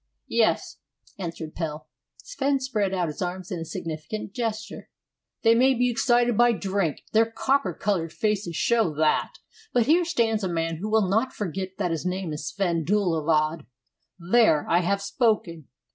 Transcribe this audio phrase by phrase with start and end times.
[0.29, 0.77] "Yes,"
[1.19, 1.87] answered Pelle.
[2.23, 4.89] Sven spread out his arms in a significant gesture.
[5.43, 9.35] "They may be excited by drink, their copper colored faces show that;
[9.73, 13.67] but here stands a man who will not forget that his name is Sven Dillhufvud.
[14.17, 15.67] There, I have spoken!